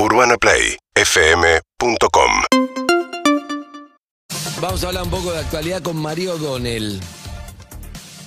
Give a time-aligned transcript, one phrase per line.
[0.00, 2.30] UrbanaPlayFM.com
[4.60, 7.00] Vamos a hablar un poco de actualidad con Mario O'Donnell.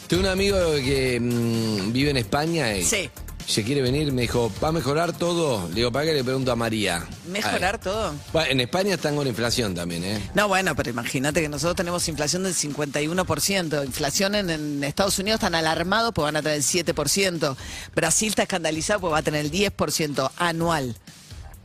[0.08, 3.10] Tengo un amigo que mm, vive en España y Sí.
[3.48, 4.12] se quiere venir.
[4.12, 5.70] Me dijo, ¿va a mejorar todo?
[5.70, 7.08] Le digo, ¿para qué le pregunto a María?
[7.28, 7.82] ¿Mejorar Ay.
[7.84, 8.14] todo?
[8.34, 10.30] Bueno, en España están con inflación también, ¿eh?
[10.34, 13.86] No, bueno, pero imagínate que nosotros tenemos inflación del 51%.
[13.86, 17.56] Inflación en, en Estados Unidos están alarmados porque van a tener el 7%.
[17.96, 20.98] Brasil está escandalizado porque va a tener el 10% anual.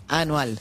[0.08, 0.58] Anual.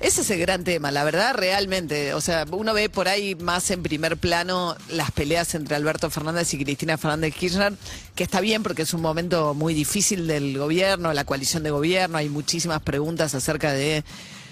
[0.00, 2.12] Ese es el gran tema, la verdad, realmente.
[2.14, 6.52] O sea, uno ve por ahí más en primer plano las peleas entre Alberto Fernández
[6.54, 7.72] y Cristina Fernández Kirchner,
[8.16, 12.18] que está bien porque es un momento muy difícil del gobierno, la coalición de gobierno.
[12.18, 14.02] Hay muchísimas preguntas acerca de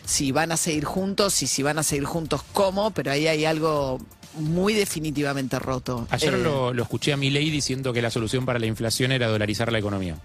[0.04, 3.44] si van a seguir juntos y si van a seguir juntos cómo, pero ahí hay
[3.44, 3.98] algo
[4.34, 6.06] muy definitivamente roto.
[6.10, 9.26] Ayer Eh, lo, lo escuché a Milei diciendo que la solución para la inflación era
[9.26, 10.16] dolarizar la economía.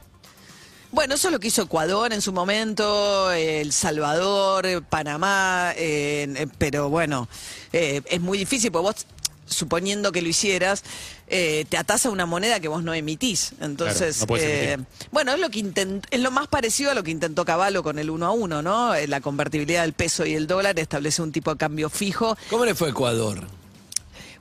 [0.95, 6.89] Bueno, eso es lo que hizo Ecuador en su momento, El Salvador, Panamá, eh, pero
[6.89, 7.27] bueno,
[7.73, 9.05] eh, es muy difícil porque vos,
[9.45, 10.83] suponiendo que lo hicieras,
[11.27, 13.51] eh, te atás a una moneda que vos no emitís.
[13.59, 14.77] Entonces, Claro, no podés eh,
[15.11, 17.99] bueno, es lo que intent- es lo más parecido a lo que intentó Caballo con
[17.99, 18.95] el uno a uno, ¿no?
[18.95, 22.63] Eh, La convertibilidad del peso y el dólar establece un tipo de cambio fijo ¿Cómo
[22.63, 23.45] le fue a Ecuador?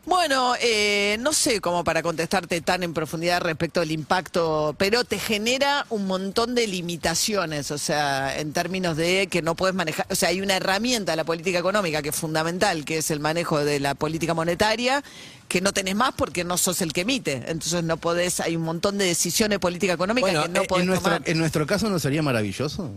[0.07, 5.19] Bueno, eh, no sé cómo para contestarte tan en profundidad respecto al impacto, pero te
[5.19, 10.15] genera un montón de limitaciones, o sea, en términos de que no puedes manejar, o
[10.15, 13.65] sea, hay una herramienta de la política económica que es fundamental, que es el manejo
[13.65, 15.03] de la política monetaria,
[15.49, 18.63] que no tenés más porque no sos el que emite, entonces no podés, hay un
[18.63, 21.29] montón de decisiones de política económica Bueno, que no eh, podés en, nuestro, tomar.
[21.29, 22.91] en nuestro caso, ¿no sería maravilloso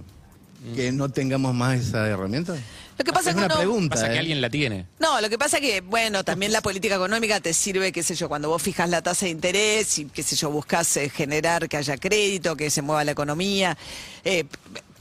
[0.76, 2.56] que no tengamos más esa herramienta?
[2.98, 3.96] Lo que pasa es es que una uno- pregunta.
[3.96, 4.20] Pasa que ¿eh?
[4.20, 4.86] alguien la tiene.
[5.00, 8.28] No, lo que pasa que, bueno, también la política económica te sirve, qué sé yo,
[8.28, 11.78] cuando vos fijas la tasa de interés y, qué sé yo, buscas eh, generar que
[11.78, 13.78] haya crédito, que se mueva la economía.
[14.24, 14.46] Eh,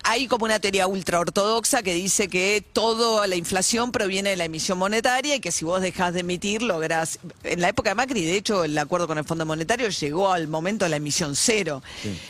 [0.08, 4.44] hay como una teoría ultra ortodoxa que dice que toda la inflación proviene de la
[4.44, 7.18] emisión monetaria y que si vos dejás de emitir lográs...
[7.42, 10.46] En la época de Macri, de hecho, el acuerdo con el Fondo Monetario llegó al
[10.46, 11.82] momento de la emisión cero.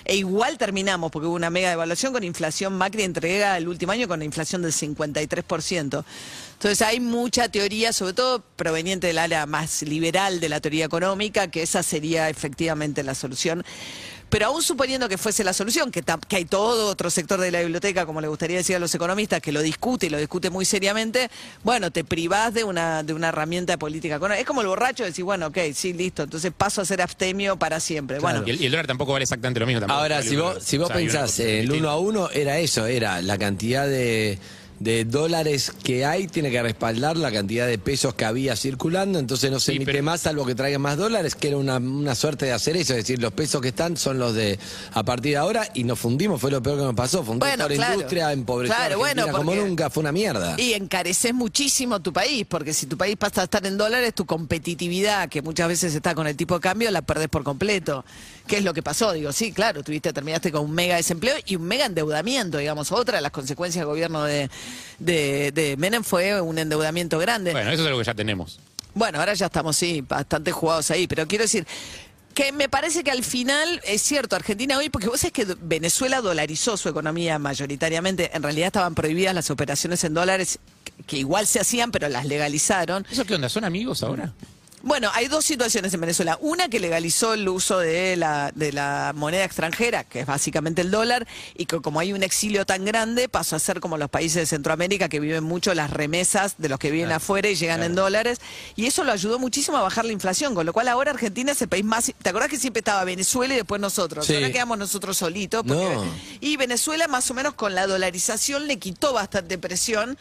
[0.07, 2.79] E igual terminamos, porque hubo una mega devaluación con inflación.
[2.79, 6.05] Macri entrega el último año con la inflación del 53%.
[6.55, 11.51] Entonces hay mucha teoría, sobre todo proveniente del área más liberal de la teoría económica,
[11.51, 13.63] que esa sería efectivamente la solución.
[14.29, 17.61] Pero aún suponiendo que fuese la solución, que, que hay todo otro sector de la
[17.61, 20.65] biblioteca, como le gustaría decir a los economistas, que lo discute y lo discute muy
[20.65, 21.31] seriamente,
[21.63, 24.21] bueno, te privás de una, de una herramienta de política.
[24.37, 27.57] Es como el borracho de decir, bueno, ok, sí, listo, entonces paso a ser abstemio
[27.57, 28.19] para siempre.
[28.19, 29.81] Bueno, Y el, y el dólar tampoco vale exactamente lo mismo.
[29.81, 32.29] Tampoco Ahora, vale si vos, si vos O sea, pensás en el uno a uno,
[32.31, 34.39] era eso, era la cantidad de,
[34.79, 39.51] de dólares que hay, tiene que respaldar la cantidad de pesos que había circulando, entonces
[39.51, 42.15] no se Sí, emite pero- más salvo que traigan más dólares, que era una, una
[42.15, 44.59] suerte de hacer eso, es decir, los pesos que están son los de
[44.93, 47.65] a partir de ahora y nos fundimos, fue lo peor que nos pasó, fundimos Bueno,
[47.65, 47.95] toda la claro.
[47.95, 50.55] industria, empobreció Claro, bueno, Argentina como nunca, fue una mierda.
[50.59, 54.27] Y encareces muchísimo tu país, porque si tu país pasa a estar en dólares, tu
[54.27, 58.05] competitividad, que muchas veces está con el tipo de cambio, la perdés por completo.
[58.47, 59.13] ¿Qué es lo que pasó?
[59.13, 62.93] Digo, sí, claro, tuviste, terminaste con un mega desempleo y un mega endeudamiento, digamos.
[62.93, 64.49] Otra de las consecuencias del gobierno de,
[64.99, 67.53] de, de Menem fue un endeudamiento grande.
[67.53, 68.59] Bueno, eso es algo que ya tenemos.
[68.95, 71.67] Bueno, ahora ya estamos, sí, bastante jugados ahí, pero quiero decir
[72.33, 76.21] que me parece que al final es cierto, Argentina hoy, porque vos sabés que Venezuela
[76.21, 81.47] dolarizó su economía mayoritariamente, en realidad estaban prohibidas las operaciones en dólares, que- que igual
[81.47, 83.07] se hacían, pero las legalizaron.
[83.11, 83.49] ¿Eso qué onda?
[83.49, 84.33] ¿Son amigos ahora?
[84.87, 86.39] Bueno, hay dos situaciones en Venezuela.
[86.41, 90.93] Una que legalizó el uso de la, de la moneda extranjera, que es básicamente el
[90.93, 91.27] dólar,
[91.57, 94.47] y que como hay un exilio tan grande, pasó a ser como los países de
[94.47, 98.41] Centroamérica que viven mucho las remesas de los que viven afuera y llegan en dólares.
[98.77, 101.61] Y eso lo ayudó muchísimo a bajar la inflación, con lo cual ahora Argentina es
[101.63, 102.13] el país más...
[102.23, 104.25] ¿Te acordás que siempre estaba Venezuela y después nosotros?
[104.25, 104.37] Sí.
[104.37, 105.65] Ahora quedamos nosotros solitos.
[105.67, 106.05] porque- No.
[106.41, 110.17] Y Venezuela más o menos con la dolarización le quitó bastante presión.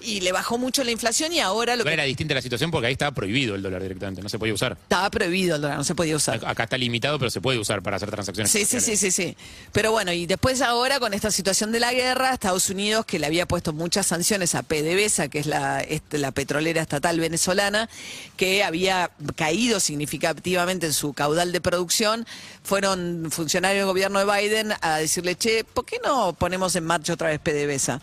[0.00, 2.86] Y le bajó mucho la inflación y ahora lo que era distinta la situación porque
[2.86, 4.72] ahí estaba prohibido el dólar directamente, no se podía usar.
[4.80, 6.40] estaba prohibido el dólar, no se podía usar.
[6.46, 8.50] Acá está limitado, pero se puede usar para hacer transacciones.
[8.50, 9.36] Sí, sí, sí, sí, sí.
[9.72, 13.26] Pero bueno, y después ahora con esta situación de la guerra, Estados Unidos, que le
[13.26, 17.88] había puesto muchas sanciones a PDVSA, que es la, este, la petrolera estatal venezolana,
[18.36, 22.26] que había caído significativamente en su caudal de producción,
[22.62, 27.14] fueron funcionarios del gobierno de Biden a decirle, che, ¿por qué no ponemos en marcha
[27.14, 28.00] otra vez PDVSA?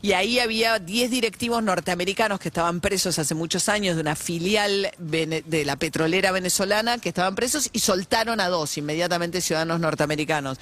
[0.00, 4.90] Y ahí había 10 directivos norteamericanos que estaban presos hace muchos años de una filial
[4.98, 10.58] de la petrolera venezolana que estaban presos y soltaron a dos inmediatamente ciudadanos norteamericanos.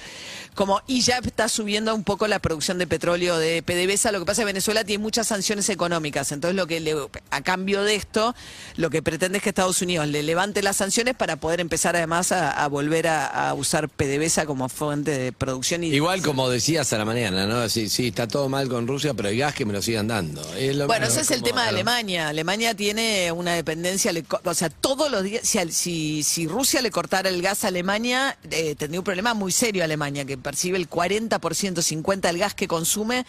[0.55, 4.11] Como, y ya está subiendo un poco la producción de petróleo de PDVSA.
[4.11, 6.31] Lo que pasa es que Venezuela tiene muchas sanciones económicas.
[6.31, 6.95] Entonces, lo que le-
[7.29, 8.33] a cambio de esto,
[8.75, 12.31] lo que pretende es que Estados Unidos le levante las sanciones para poder empezar además
[12.31, 15.83] a, volver a, usar PDVSA como fuente de producción.
[15.83, 17.69] Igual como decías a la mañana, ¿no?
[17.69, 20.41] Sí, sí, está todo mal con Rusia, pero el gas que me lo sigan dando.
[20.55, 22.27] Es lo- Bueno, ese es el tema de Alemania.
[22.29, 24.11] Alemania tiene una dependencia,
[24.43, 25.41] o sea, todos los días,
[25.71, 29.83] si, si Rusia le cortara el gas a Alemania, eh, tendría un problema muy serio
[29.83, 33.25] Alemania, que percibe el 40%, 50% del gas que consume,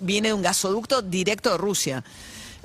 [0.00, 2.04] viene de un gasoducto directo de Rusia.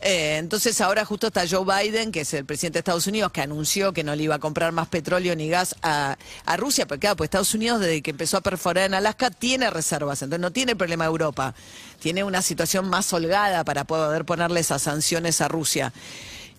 [0.01, 3.41] Eh, entonces ahora justo está Joe Biden, que es el presidente de Estados Unidos, que
[3.41, 7.01] anunció que no le iba a comprar más petróleo ni gas a, a Rusia, porque
[7.01, 10.51] claro, pues Estados Unidos desde que empezó a perforar en Alaska tiene reservas, entonces no
[10.51, 11.55] tiene el problema de Europa,
[11.99, 15.91] tiene una situación más holgada para poder ponerle esas sanciones a Rusia.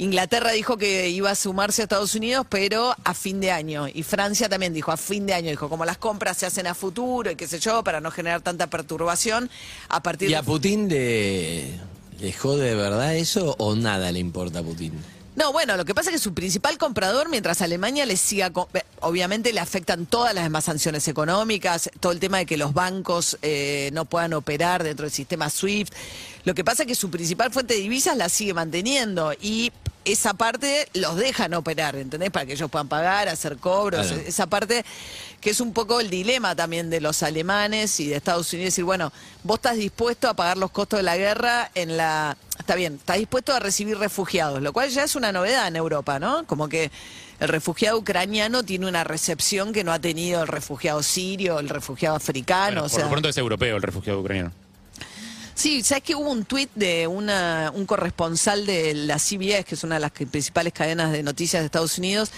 [0.01, 3.89] Inglaterra dijo que iba a sumarse a Estados Unidos, pero a fin de año.
[3.89, 5.51] Y Francia también dijo a fin de año.
[5.51, 8.41] Dijo, como las compras se hacen a futuro y qué sé yo, para no generar
[8.41, 9.51] tanta perturbación,
[9.89, 11.81] a partir ¿Y de a Putin le,
[12.21, 14.93] le jode de verdad eso o nada le importa a Putin?
[15.39, 18.83] No, bueno, lo que pasa es que su principal comprador, mientras Alemania le siga, eh,
[18.99, 23.39] obviamente le afectan todas las demás sanciones económicas, todo el tema de que los bancos
[23.43, 25.95] eh, no puedan operar dentro del sistema SWIFT.
[26.45, 29.71] Lo que pasa es que su principal fuente de divisas la sigue manteniendo y
[30.05, 32.31] esa parte los dejan operar, ¿entendés?
[32.31, 34.23] Para que ellos puedan pagar, hacer cobros, Claro.
[34.27, 34.85] esa parte
[35.41, 38.85] que es un poco el dilema también de los alemanes y de Estados Unidos, decir,
[38.85, 39.13] bueno,
[39.45, 42.37] vos estás dispuesto a pagar los costos de la guerra en la...
[42.59, 46.19] Está bien, estás dispuesto a recibir refugiados, lo cual ya es una novedad en Europa,
[46.19, 46.45] ¿no?
[46.47, 46.91] Como que
[47.39, 52.17] el refugiado ucraniano tiene una recepción que no ha tenido el refugiado sirio, el refugiado
[52.17, 53.05] africano, Bueno, o por sea...
[53.05, 54.53] lo pronto es europeo el refugiado ucraniano.
[55.59, 59.83] Sí, sabes que hubo un tuit de una, un corresponsal de la CBS, que es
[59.83, 62.31] una de las principales cadenas de noticias de Estados Unidos,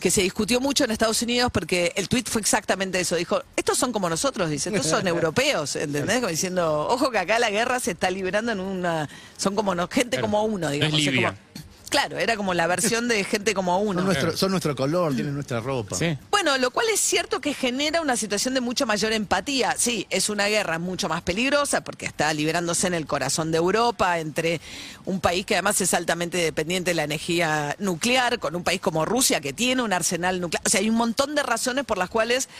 [0.00, 3.16] que se discutió mucho en Estados Unidos porque el tuit fue exactamente eso.
[3.16, 6.16] Dijo, estos son como nosotros, dice, estos son europeos, ¿entendés?
[6.16, 9.10] Como diciendo, ojo que acá la guerra se está librando en una...
[9.36, 10.22] Son como no- gente Claro.
[10.22, 10.94] como uno, No es digamos.
[10.98, 11.28] o sea, Libia.
[11.28, 14.00] como- claro, era como la versión de gente como uno.
[14.00, 15.96] Son nuestro, son nuestro color, tienen nuestra ropa.
[15.96, 16.16] Sí.
[16.44, 19.76] Bueno, lo cual es cierto que genera una situación de mucho mayor empatía.
[19.78, 24.18] Sí, es una guerra mucho más peligrosa porque está liberándose en el corazón de Europa
[24.18, 24.60] entre
[25.06, 29.06] un país que además es altamente dependiente de la energía nuclear, con un país como
[29.06, 30.62] Rusia que tiene un arsenal nuclear.
[30.66, 32.50] O sea, hay un montón de razones por las cuales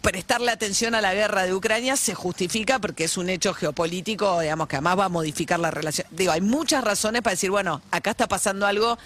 [0.00, 4.66] prestarle atención a la guerra de Ucrania se justifica porque es un hecho geopolítico, digamos,
[4.66, 6.08] que además va a modificar la relación.
[6.10, 8.98] Digo, hay muchas razones para decir, bueno, acá está pasando algo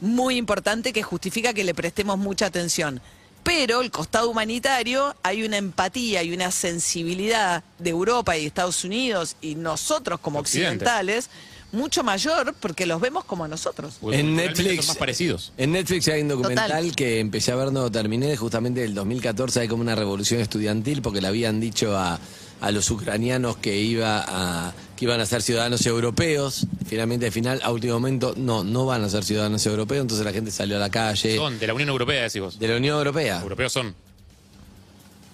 [0.00, 3.02] muy importante que justifica que le prestemos mucha atención.
[3.42, 9.36] Pero el costado humanitario, hay una empatía y una sensibilidad de Europa y Estados Unidos
[9.40, 10.84] y nosotros como Occidente.
[10.84, 11.30] occidentales
[11.72, 13.98] mucho mayor porque los vemos como a nosotros.
[14.10, 14.76] En Netflix.
[14.84, 15.52] Son más parecidos.
[15.56, 16.96] En Netflix hay un documental Total.
[16.96, 21.20] que empecé a ver, no terminé, justamente del 2014 hay como una revolución estudiantil porque
[21.20, 22.18] le habían dicho a,
[22.60, 26.66] a los ucranianos que iba a que iban a ser ciudadanos europeos.
[26.86, 30.32] Finalmente, al final, a último momento, no, no van a ser ciudadanos europeos, entonces la
[30.32, 31.36] gente salió a la calle.
[31.36, 32.58] Son de la Unión Europea, decís vos.
[32.58, 33.40] De la Unión Europea.
[33.40, 33.94] Europeos son.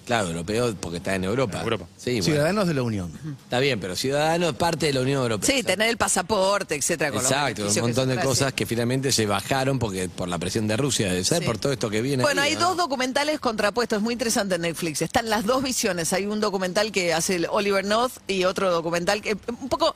[0.07, 1.57] Claro, europeo porque está en Europa.
[1.57, 1.85] En Europa.
[1.97, 2.23] Sí, bueno.
[2.23, 3.11] Ciudadanos de la Unión.
[3.43, 5.53] Está bien, pero ciudadano es parte de la Unión Europea.
[5.53, 7.11] Sí, tener el pasaporte, etcétera.
[7.11, 8.53] con los Exacto, un montón de trae, cosas sí.
[8.55, 11.45] que finalmente se bajaron porque por la presión de Rusia, debe ser, Sí.
[11.45, 12.23] por todo esto que viene.
[12.23, 12.69] Bueno, ahí, hay ¿no?
[12.69, 15.01] dos documentales contrapuestos, muy interesante en Netflix.
[15.01, 16.13] Están las dos visiones.
[16.13, 19.93] Hay un documental que hace el Oliver North y otro documental que un poco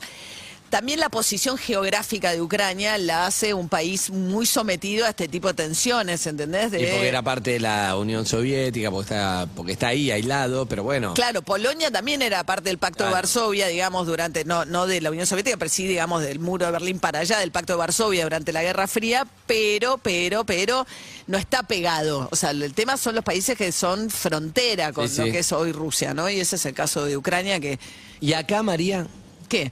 [0.71, 5.49] también la posición geográfica de Ucrania la hace un país muy sometido a este tipo
[5.49, 6.71] de tensiones, ¿entendés?
[6.71, 10.65] De- Y porque era parte de la Unión Soviética, porque está, porque está ahí aislado,
[10.65, 11.13] pero bueno.
[11.13, 13.11] Claro, Polonia también era parte del Pacto de.
[13.11, 16.71] Varsovia, digamos, durante, no, no de la Unión Soviética, pero sí, digamos, del muro de
[16.71, 20.87] Berlín para allá, del Pacto de Varsovia durante la Guerra Fría, pero, pero, pero,
[21.27, 22.29] no está pegado.
[22.31, 25.51] O sea, el tema son los países que son frontera con Sí, lo que es
[25.51, 26.29] hoy Rusia, ¿no?
[26.29, 27.77] Y ese es el caso de Ucrania, que,
[28.21, 29.05] Y acá, María,
[29.49, 29.71] ¿qué?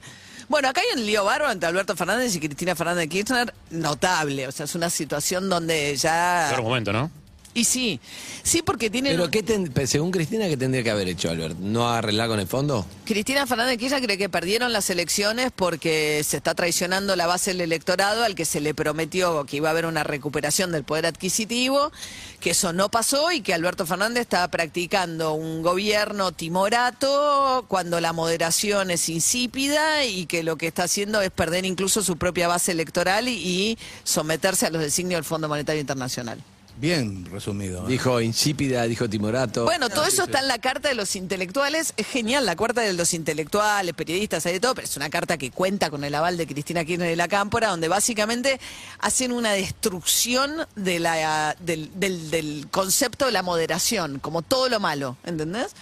[0.50, 4.48] Bueno, acá hay un lío bárbaro entre Alberto Fernández y Cristina Fernández de Kirchner, notable.
[4.48, 6.48] O sea, es una situación donde ya...
[6.50, 7.08] Peor momento, ¿no?
[7.52, 7.98] Y sí,
[8.44, 9.16] sí, porque tienen...
[9.16, 11.58] pero qué ten- según Cristina, ¿qué tendría que haber hecho Albert?
[11.58, 12.86] ¿No arreglar con el fondo?
[13.04, 17.50] Cristina Fernández de Kirchner cree que perdieron las elecciones porque se está traicionando la base
[17.50, 21.06] del electorado al que se le prometió que iba a haber una recuperación del poder
[21.06, 21.90] adquisitivo,
[22.38, 28.12] que eso no pasó y que Alberto Fernández está practicando un gobierno timorato cuando la
[28.12, 32.70] moderación es insípida y que lo que está haciendo es perder incluso su propia base
[32.70, 36.40] electoral y someterse a los designios del Fondo Monetario Internacional.
[36.80, 37.84] Bien resumido.
[37.84, 37.88] ¿eh?
[37.88, 39.64] Dijo insípida, dijo Timorato.
[39.64, 41.92] Bueno, todo eso está en la carta de los intelectuales.
[41.98, 45.36] Es genial, la carta de los intelectuales, periodistas, hay de todo, pero es una carta
[45.36, 48.58] que cuenta con el aval de Cristina Kirchner de la Cámpora, donde básicamente
[48.98, 54.80] hacen una destrucción de la, del, del- del concepto de la moderación, como todo lo
[54.80, 55.72] malo, ¿entendés?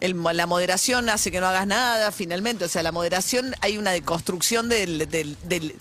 [0.00, 2.64] El- la moderación hace que no hagas nada, finalmente.
[2.64, 5.74] O sea, la moderación, hay una deconstrucción del- del- del,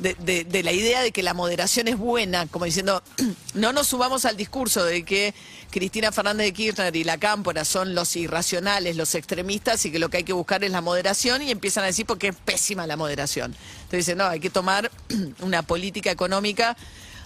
[0.00, 3.02] de, de- de la idea de que la moderación es buena, como diciendo,
[3.54, 5.34] no nos subamos al discurso de que
[5.70, 10.08] Cristina Fernández de Kirchner y la Cámpora son los irracionales, los extremistas, y que lo
[10.08, 12.96] que hay que buscar es la moderación, y empiezan a decir porque es pésima la
[12.96, 13.54] moderación.
[13.82, 14.90] Entonces dicen, no, hay que tomar
[15.40, 16.76] una política económica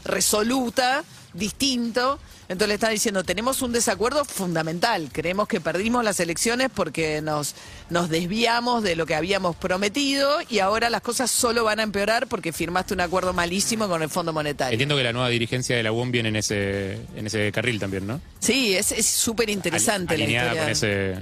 [0.04, 2.18] resoluta, distinto.
[2.48, 5.08] Entonces le están diciendo, tenemos un desacuerdo fundamental.
[5.12, 7.54] Creemos que perdimos las elecciones porque nos,
[7.90, 12.26] nos desviamos de lo que habíamos prometido y ahora las cosas solo van a empeorar
[12.26, 14.72] porque firmaste un acuerdo malísimo con el Fondo Monetario.
[14.72, 18.06] Entiendo que la nueva dirigencia de la UOM viene en ese, en ese carril también,
[18.06, 18.20] ¿no?
[18.40, 20.60] Sí, es es súper interesante la historia.
[20.62, 21.14] con ese...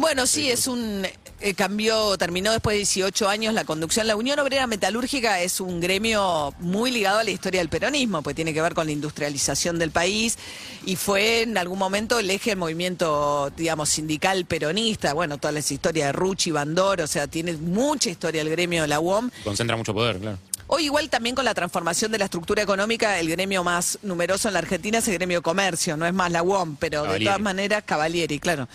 [0.00, 1.06] Bueno, sí, es un
[1.40, 4.06] eh, cambio, terminó después de 18 años la conducción.
[4.06, 8.34] La Unión Obrera Metalúrgica es un gremio muy ligado a la historia del peronismo, pues
[8.34, 10.38] tiene que ver con la industrialización del país
[10.86, 15.12] y fue en algún momento el eje del movimiento, digamos, sindical peronista.
[15.12, 18.88] Bueno, toda la historia de Ruchi, Bandor, o sea, tiene mucha historia el gremio de
[18.88, 19.28] la UOM.
[19.44, 20.38] Concentra mucho poder, claro.
[20.72, 24.52] Hoy igual también con la transformación de la estructura económica, el gremio más numeroso en
[24.54, 27.82] la Argentina es el gremio comercio, no es más la UOM, pero de todas maneras,
[27.84, 28.68] Cavalieri, claro.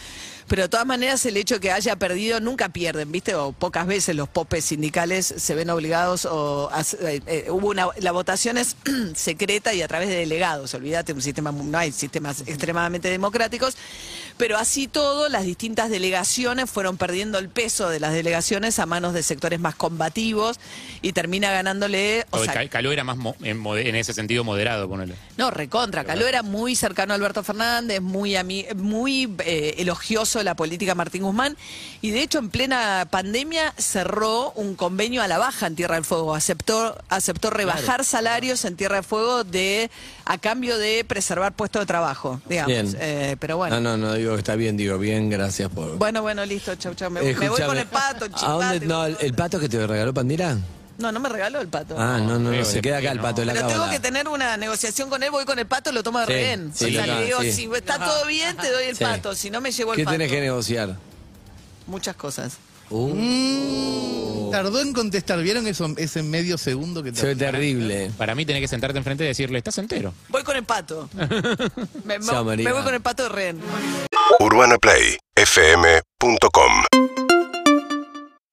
[0.48, 3.34] Pero de todas maneras el hecho de que haya perdido, nunca pierden, ¿viste?
[3.34, 7.88] O pocas veces los popes sindicales se ven obligados o a- eh, eh, hubo una
[8.02, 8.76] la votación es
[9.16, 13.76] secreta y a través de delegados, olvídate, un sistema no hay sistemas extremadamente democráticos,
[14.38, 19.14] pero así todo las distintas delegaciones fueron perdiendo el peso de las delegaciones a manos
[19.14, 20.60] de sectores más combativos
[21.02, 25.16] y termina ganándole, o sea, Caló era más mo- en, ese sentido moderado, ponele.
[25.38, 26.04] no, recontra.
[26.04, 30.96] Caló era muy cercano a Alberto Fernández, muy, ami- muy eh, elogioso de la política
[30.96, 31.56] Martín Guzmán.
[32.02, 36.06] Y de hecho, en plena pandemia cerró un convenio a la baja en Tierra del
[36.06, 36.36] Fuego.
[36.36, 39.90] Aceptó, aceptó rebajar salarios en Tierra del Fuego de,
[40.26, 42.72] a cambio de preservar puestos de trabajo, digamos.
[42.72, 42.96] Bien.
[43.00, 43.80] Eh, pero bueno.
[43.80, 45.98] No, no, no digo está bien, digo bien, gracias por.
[45.98, 47.10] Bueno, bueno, listo, chau, chau.
[47.12, 48.68] Me, me voy con el pato, ¿A dónde?
[48.80, 48.86] chipate.
[48.86, 50.58] No, el, el pato que te regaló Pandira.
[50.98, 51.96] No, no me regaló el pato.
[52.00, 54.28] Ah, no, no, se que queda acá el pato de la Pero tengo que tener
[54.30, 56.72] una negociación con él, voy con el pato, lo tomo de Sí, rehén.
[56.74, 57.52] sí, o sea, le digo, sí.
[57.52, 59.04] si está todo bien, te doy el Sí.
[59.04, 60.14] pato, si no me llevo el ¿Qué pato.
[60.14, 60.96] tenés que negociar?
[61.86, 62.58] Muchas cosas.
[62.90, 65.42] Uh, Tardó en contestar.
[65.42, 67.46] ¿Vieron eso, ese medio segundo que se ve te...
[67.46, 68.12] terrible.
[68.18, 70.14] Para mí tenés que sentarte enfrente y decirle, estás entero.
[70.30, 71.10] Voy con el pato.
[72.06, 73.60] me, me- Chao, me voy con el pato de rehén.
[74.40, 76.86] UrbanaPlayFM.com